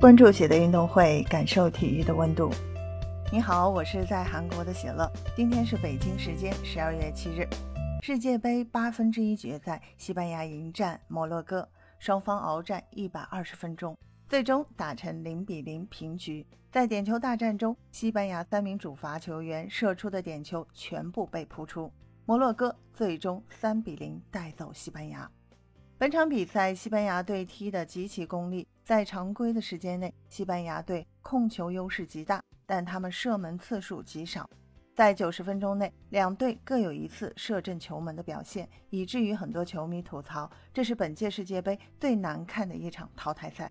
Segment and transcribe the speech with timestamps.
[0.00, 2.50] 关注喜的运动会，感受体育的温度。
[3.30, 5.06] 你好，我是在韩国的喜乐。
[5.36, 7.46] 今天是北京时间十二月七日，
[8.00, 11.68] 世界杯八分之一决赛，西班牙迎战摩洛哥，
[11.98, 13.94] 双方鏖战一百二十分钟，
[14.26, 16.46] 最终打成零比零平局。
[16.70, 21.92] 在点球大战中，西班牙三名主罚球员射出的点球全部被扑出，
[22.24, 25.30] 摩洛哥最终三比零带走西班牙。
[26.00, 28.66] 本场比赛，西班牙队踢得极其功利。
[28.82, 34.48] 在常规的时间内，西班牙队控球优势极大，但他们射门次数极少。
[34.94, 43.70] 在九十分钟内，两队各有一次射正球门的表现，以至于很多球迷吐槽这是本届世界杯最难看的一场淘汰赛。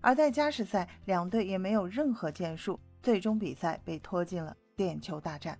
[0.00, 5.58] 而在加时赛，两队也没有任何建树，最终比赛被拖进了点球大战。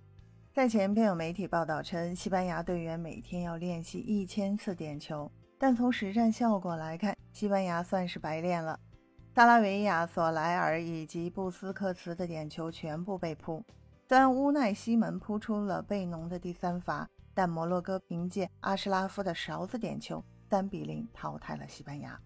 [0.55, 5.31] 赛前便有媒体报道称，西班牙队员每天要练习一千次点球。
[5.59, 8.79] 但从实战效果来看，西班牙算是白练了。
[9.33, 13.63] 萨拉维亚、索莱尔以及布斯克茨的点球全部被扑。
[14.07, 22.19] 虽然乌奈西门扑出了贝农的第三罚，但摩洛哥凭借阿什拉夫的勺子点球，三比零淘汰了西班牙。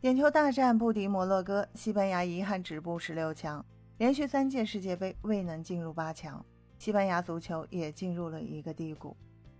[0.00, 3.64] 点球大战不敌摩洛哥，西班牙遗憾止步十六强，
[3.96, 6.44] 连续三届世界杯未能进入八强，
[6.78, 9.16] 西班牙足球也进入了一个低谷。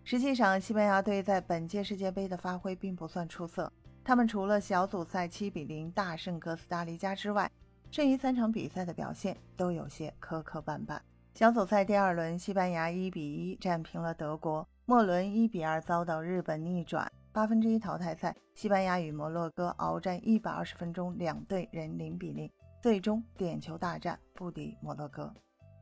[0.06, 3.72] 实际上，西班牙队在本届世界杯的发挥并不算出色。
[4.04, 7.50] 他们除了小组赛七比零大胜哥斯达黎加之外，
[7.90, 11.00] 剩余三场比赛的表现都有些磕磕绊绊。
[11.32, 17.10] 小组赛第二轮，西班牙一比一战平了德国；末轮一比二遭到日本逆转。
[17.32, 22.48] 八分之一淘汰赛，西班牙与摩洛哥鏖战一百二十分钟，两队仍零比零，
[22.82, 25.32] 最终点球大战不敌摩洛哥。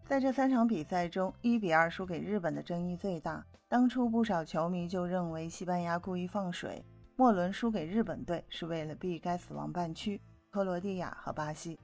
[0.07, 3.45] 在这三场比赛中，一比二输给日本的争议最大。
[3.69, 6.85] 当初不少球迷就认为西班牙故意放水，
[7.17, 11.79] 末轮输给日本队是为了避开死亡半区克罗地亚和巴西。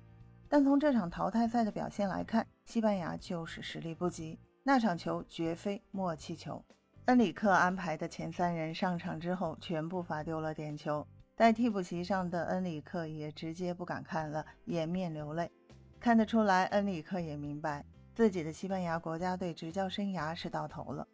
[0.47, 4.39] 但从这场淘汰赛的表现来看，西班牙就是实力不及。
[4.63, 6.62] 那场球绝非默契球。
[7.07, 11.07] 恩里克安排的前三人上场之后，全部罚丢了点球。
[11.34, 15.51] 在替补席上的恩里克也直接不敢看了，掩面流泪。
[15.99, 17.83] 看得出来，恩里克也明白。
[18.19, 21.06] 自己的西班牙国家队执教生涯是到头了。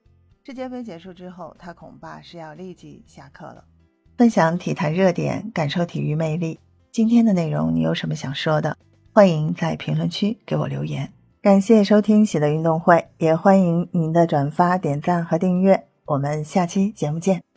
[0.43, 3.63] 世界杯结束之后，他恐怕是要立即下课了。
[4.17, 6.59] 分享体坛热点，感受体育魅力。
[6.91, 8.79] 今天的内容你有什么想说的？
[9.13, 11.13] 欢迎在评论区给我留言。
[11.43, 15.87] 感谢收听喜乐运动会，也欢迎您的转发、点赞和订阅。
[16.07, 17.54] 我们下期节目见。